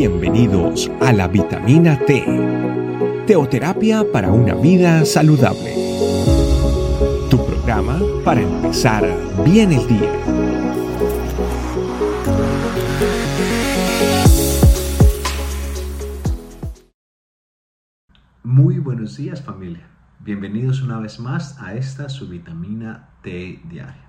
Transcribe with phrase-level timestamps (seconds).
[0.00, 2.24] Bienvenidos a la vitamina T,
[3.26, 5.74] teoterapia para una vida saludable.
[7.28, 9.04] Tu programa para empezar
[9.44, 10.10] bien el día.
[18.42, 19.86] Muy buenos días familia.
[20.20, 24.08] Bienvenidos una vez más a esta su vitamina T diaria.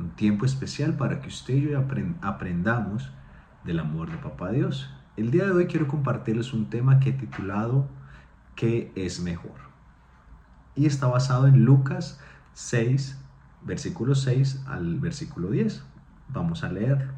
[0.00, 1.84] Un tiempo especial para que usted y yo
[2.20, 3.12] aprendamos
[3.62, 4.90] del amor de Papá Dios.
[5.16, 7.86] El día de hoy quiero compartirles un tema que he titulado
[8.56, 9.54] ¿Qué es mejor?
[10.74, 12.18] Y está basado en Lucas
[12.54, 13.16] 6,
[13.62, 15.84] versículo 6 al versículo 10.
[16.30, 17.12] Vamos a leerlo.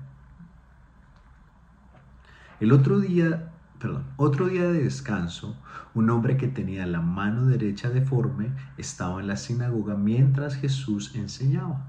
[2.61, 5.57] El otro día, perdón, otro día de descanso,
[5.95, 11.87] un hombre que tenía la mano derecha deforme estaba en la sinagoga mientras Jesús enseñaba.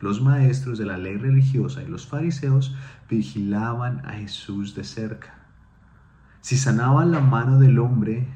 [0.00, 2.74] Los maestros de la ley religiosa y los fariseos
[3.10, 5.40] vigilaban a Jesús de cerca.
[6.40, 8.26] Si sanaban la mano del hombre,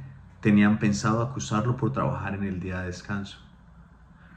[0.40, 3.38] tenían pensado acusarlo por trabajar en el día de descanso.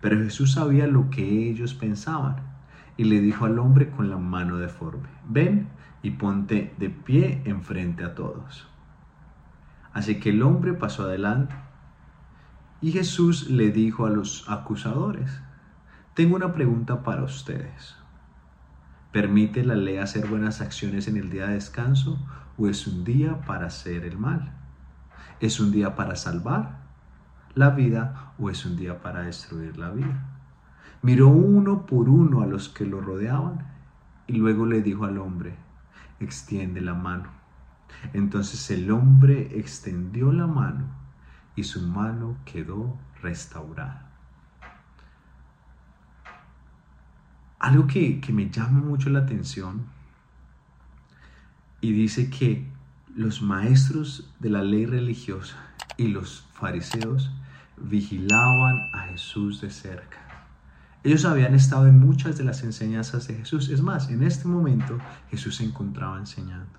[0.02, 2.38] Pero Jesús sabía lo que ellos pensaban
[2.96, 5.68] y le dijo al hombre con la mano deforme, ven
[6.02, 8.68] y ponte de pie enfrente a todos.
[9.92, 11.56] Así que el hombre pasó adelante
[12.80, 15.42] y Jesús le dijo a los acusadores,
[16.14, 17.98] tengo una pregunta para ustedes.
[19.18, 22.24] ¿Permite la ley hacer buenas acciones en el día de descanso
[22.56, 24.54] o es un día para hacer el mal?
[25.40, 26.82] ¿Es un día para salvar
[27.56, 30.24] la vida o es un día para destruir la vida?
[31.02, 33.66] Miró uno por uno a los que lo rodeaban
[34.28, 35.56] y luego le dijo al hombre,
[36.20, 37.32] extiende la mano.
[38.14, 40.92] Entonces el hombre extendió la mano
[41.56, 44.07] y su mano quedó restaurada.
[47.60, 49.86] Algo que, me llama mucho la atención
[51.82, 52.68] y dice que
[53.16, 55.58] los maestros de la ley religiosa
[55.98, 57.32] y los fariseos
[57.78, 60.18] vigilaban a Jesús de cerca.
[61.04, 63.70] Ellos habían estado en muchas de las enseñanzas de Jesús.
[63.70, 64.98] Es más, en este momento
[65.30, 66.78] Jesús se encontraba enseñando.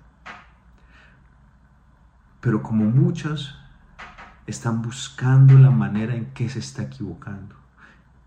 [2.41, 3.57] Pero como muchos
[4.45, 7.55] están buscando la manera en que se está equivocando,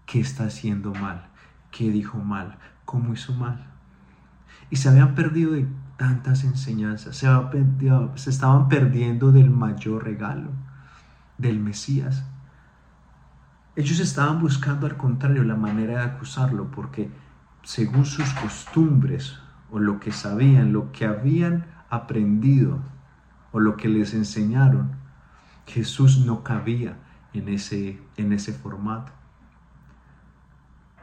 [0.07, 1.32] que está haciendo mal,
[1.73, 3.67] qué dijo mal, cómo hizo mal.
[4.71, 5.67] Y se habían perdido de
[5.97, 7.27] tantas enseñanzas, se,
[8.15, 10.51] se estaban perdiendo del mayor regalo,
[11.39, 12.25] del Mesías.
[13.75, 17.11] Ellos estaban buscando al contrario la manera de acusarlo porque
[17.63, 19.39] según sus costumbres
[19.71, 22.81] o lo que sabían, lo que habían aprendido
[23.53, 24.93] o lo que les enseñaron,
[25.67, 26.97] Jesús no cabía
[27.33, 29.13] en ese, en ese formato.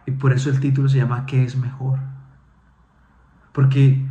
[0.09, 1.99] Y por eso el título se llama ¿Qué es mejor?
[3.53, 4.03] Porque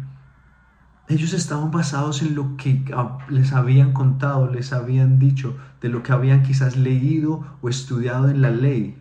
[1.09, 2.85] ellos estaban basados en lo que
[3.29, 8.43] les habían contado, les habían dicho, de lo que habían quizás leído o estudiado en
[8.43, 8.97] la ley,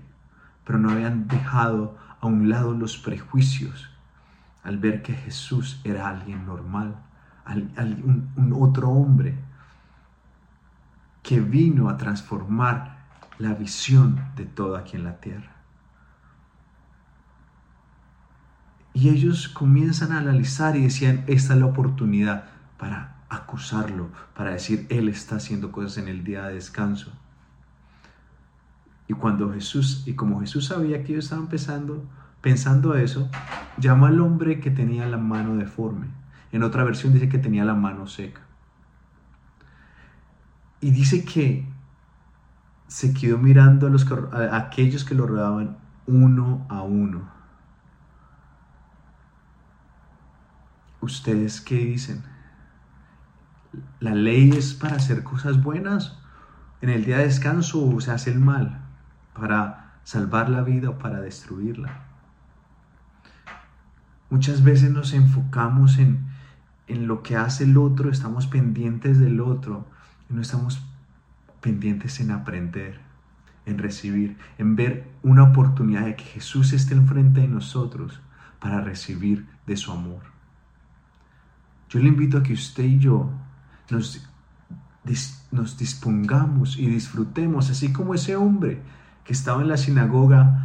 [0.65, 3.91] pero no habían dejado a un lado los prejuicios
[4.63, 6.95] al ver que Jesús era alguien normal,
[7.45, 9.37] un, un otro hombre
[11.21, 13.05] que vino a transformar
[13.37, 15.56] la visión de todo aquí en la tierra.
[18.97, 22.45] Y ellos comienzan a analizar y decían, esta es la oportunidad
[22.79, 27.11] para acusarlo, para decir, Él está haciendo cosas en el día de descanso.
[29.07, 32.09] Y cuando Jesús, y como Jesús sabía que ellos estaban pensando,
[32.41, 33.29] pensando eso,
[33.77, 36.07] llama al hombre que tenía la mano deforme.
[36.51, 38.41] En otra versión dice que tenía la mano seca.
[40.81, 41.69] Y dice que
[42.87, 47.36] se quedó mirando a, los, a aquellos que lo rodeaban uno a uno
[51.07, 52.21] ¿Ustedes qué dicen?
[54.01, 56.19] ¿La ley es para hacer cosas buenas?
[56.81, 58.81] ¿En el día de descanso se hace el mal?
[59.33, 62.01] ¿Para salvar la vida o para destruirla?
[64.29, 66.27] Muchas veces nos enfocamos en,
[66.87, 69.87] en lo que hace el otro, estamos pendientes del otro
[70.29, 70.85] y no estamos
[71.61, 72.99] pendientes en aprender,
[73.65, 78.19] en recibir, en ver una oportunidad de que Jesús esté enfrente de nosotros
[78.59, 80.36] para recibir de su amor.
[81.89, 83.29] Yo le invito a que usted y yo
[83.89, 88.81] nos, dispongamos y disfrutemos, así como ese hombre
[89.23, 90.63] que estaba en la sinagoga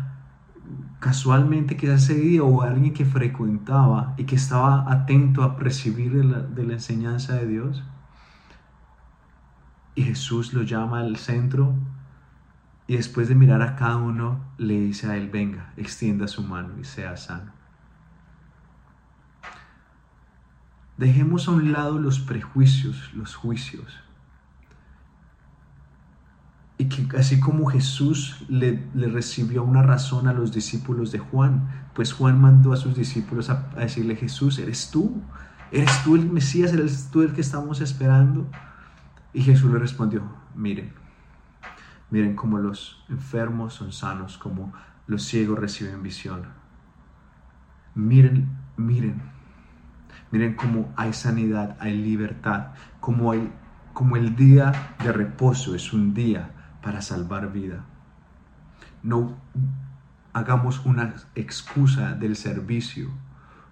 [0.99, 6.25] casualmente quizás ese día o alguien que frecuentaba y que estaba atento a recibir de
[6.25, 7.83] la, de la enseñanza de Dios.
[9.95, 11.75] Y Jesús lo llama al centro
[12.87, 16.79] y después de mirar a cada uno le dice a él, venga, extienda su mano
[16.81, 17.62] y sea sano.
[20.97, 23.87] Dejemos a un lado los prejuicios, los juicios.
[26.79, 32.12] Y que así como Jesús le, recibió una razón a los discípulos de Juan, pues
[32.12, 35.23] Juan mandó a sus discípulos a, a decirle, Jesús, ¿eres tú?
[35.71, 36.73] ¿Eres tú el Mesías?
[36.73, 38.47] ¿Eres tú el que estamos esperando?
[39.33, 40.23] Y Jesús le respondió,
[40.55, 40.93] miren,
[42.11, 44.73] miren cómo los enfermos son sanos, como
[45.06, 46.44] los ciegos reciben visión.
[47.94, 49.31] Miren, miren,
[50.31, 52.69] miren cómo hay sanidad, hay libertad,
[53.00, 53.53] como, hay,
[53.93, 56.50] como el día de reposo es un día
[56.82, 57.85] para salvar vida.
[59.03, 59.37] No
[60.32, 63.11] hagamos una excusa del servicio,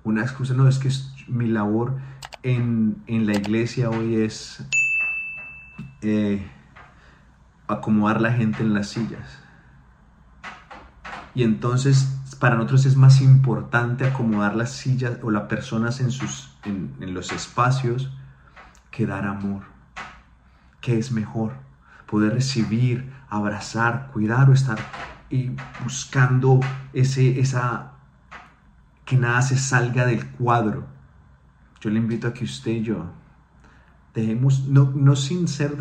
[0.04, 0.90] una excusa, no, es que
[1.28, 1.98] mi labor
[2.42, 4.64] en, la iglesia hoy es
[6.02, 6.46] eh,
[7.66, 9.38] acomodar la gente en las sillas.
[11.34, 16.56] Y entonces para nosotros es más importante acomodar las sillas o las personas en, sus,
[16.64, 18.10] en, los espacios
[18.90, 19.62] que dar amor.
[20.80, 21.52] ¿Qué es mejor?
[22.10, 24.78] poder recibir, abrazar, cuidar o estar
[25.30, 25.52] y
[25.84, 26.58] buscando
[26.92, 27.92] ese, esa,
[29.04, 30.86] que nada se salga del cuadro.
[31.80, 33.06] Yo le invito a que usted y yo
[34.12, 35.76] dejemos, no, no sin ser,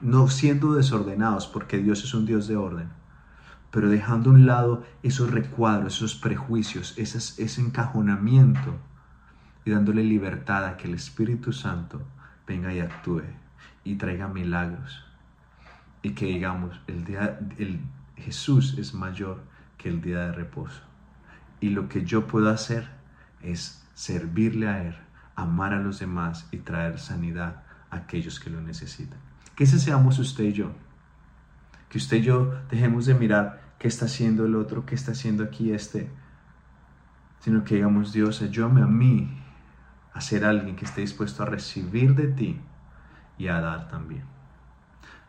[0.00, 2.88] no siendo desordenados, porque Dios es un Dios de orden,
[3.72, 8.76] pero dejando a un lado esos recuadros, esos prejuicios, ese encajonamiento
[9.64, 12.00] y dándole libertad a que el Espíritu Santo
[12.46, 13.22] venga y actúe
[13.82, 15.02] y traiga milagros.
[16.02, 17.80] Y que digamos, el día, el
[18.16, 19.42] Jesús es mayor
[19.78, 20.82] que el día de reposo.
[21.60, 22.88] Y lo que yo puedo hacer
[23.40, 24.96] es servirle a Él,
[25.34, 29.18] amar a los demás y traer sanidad a aquellos que lo necesitan.
[29.56, 30.72] Que ese seamos usted y yo.
[31.92, 35.44] Que usted y yo dejemos de mirar qué está haciendo el otro, qué está haciendo
[35.44, 36.08] aquí este,
[37.40, 39.38] sino que digamos, Dios, ayúdame a mí
[40.14, 42.58] a ser alguien que esté dispuesto a recibir de ti
[43.36, 44.24] y a dar también.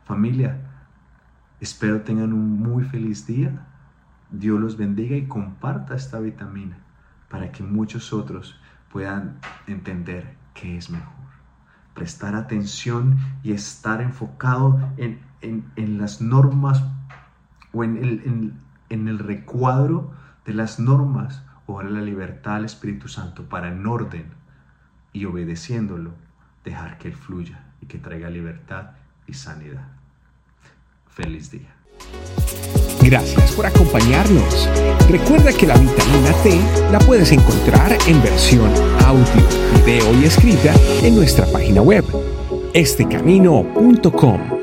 [0.06, 0.56] Familia,
[1.60, 3.68] espero tengan un muy feliz día.
[4.32, 6.78] Dios los bendiga y comparta esta vitamina
[7.28, 8.58] para que muchos otros
[8.90, 9.38] puedan
[9.68, 11.12] entender qué es mejor.
[11.94, 15.20] Prestar atención y estar enfocado en,
[15.76, 16.84] las normas
[17.74, 18.54] o en el,
[18.90, 20.12] en el recuadro
[20.46, 24.26] de las normas o la libertad al Espíritu Santo para en orden
[25.12, 26.12] y obedeciéndolo
[26.64, 28.92] dejar que Él fluya y que traiga libertad
[29.28, 29.88] y sanidad.
[31.08, 31.74] Feliz día.
[33.02, 34.70] Gracias por acompañarnos.
[35.10, 36.60] Recuerda que la vitamina T
[36.92, 38.72] la puedes encontrar en versión
[39.06, 40.74] audio, video y escrita
[41.04, 42.06] en nuestra página web,
[42.74, 44.63] estecamino.com.